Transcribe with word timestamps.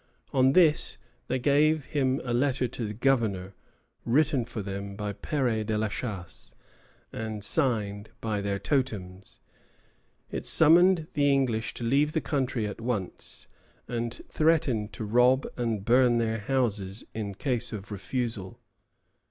On 0.33 0.53
this 0.53 0.97
they 1.27 1.37
gave 1.37 1.85
him 1.85 2.21
a 2.23 2.33
letter 2.33 2.67
to 2.67 2.87
the 2.87 2.93
governor, 2.95 3.53
written 4.03 4.45
for 4.45 4.63
them 4.63 4.95
by 4.95 5.13
Père 5.13 5.63
de 5.63 5.77
la 5.77 5.89
Chasse, 5.89 6.55
and 7.13 7.43
signed 7.43 8.09
by 8.19 8.41
their 8.41 8.57
totems. 8.57 9.39
It 10.31 10.47
summoned 10.47 11.05
the 11.13 11.31
English 11.31 11.75
to 11.75 11.83
leave 11.83 12.13
the 12.13 12.19
country 12.19 12.65
at 12.65 12.81
once, 12.81 13.47
and 13.87 14.19
threatened 14.27 14.91
to 14.93 15.05
rob 15.05 15.45
and 15.55 15.85
burn 15.85 16.17
their 16.17 16.39
houses 16.39 17.03
in 17.13 17.35
case 17.35 17.71
of 17.71 17.91
refusal. 17.91 18.59